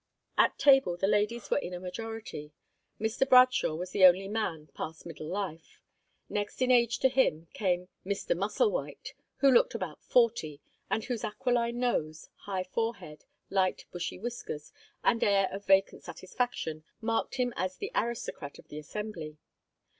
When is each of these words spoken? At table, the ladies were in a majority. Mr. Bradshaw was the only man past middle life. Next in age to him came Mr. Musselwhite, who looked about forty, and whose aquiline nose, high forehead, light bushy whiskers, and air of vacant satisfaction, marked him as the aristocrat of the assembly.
At 0.35 0.57
table, 0.57 0.97
the 0.97 1.05
ladies 1.05 1.51
were 1.51 1.59
in 1.59 1.75
a 1.75 1.79
majority. 1.79 2.53
Mr. 2.99 3.29
Bradshaw 3.29 3.75
was 3.75 3.91
the 3.91 4.03
only 4.03 4.27
man 4.27 4.71
past 4.73 5.05
middle 5.05 5.27
life. 5.27 5.79
Next 6.27 6.59
in 6.59 6.71
age 6.71 6.97
to 7.01 7.07
him 7.07 7.49
came 7.53 7.87
Mr. 8.03 8.35
Musselwhite, 8.35 9.13
who 9.41 9.51
looked 9.51 9.75
about 9.75 10.01
forty, 10.03 10.59
and 10.89 11.03
whose 11.03 11.23
aquiline 11.23 11.77
nose, 11.79 12.29
high 12.45 12.63
forehead, 12.63 13.25
light 13.51 13.85
bushy 13.91 14.17
whiskers, 14.17 14.73
and 15.03 15.23
air 15.23 15.47
of 15.51 15.67
vacant 15.67 16.01
satisfaction, 16.03 16.83
marked 16.99 17.35
him 17.35 17.53
as 17.55 17.77
the 17.77 17.91
aristocrat 17.93 18.57
of 18.57 18.69
the 18.69 18.79
assembly. 18.79 19.37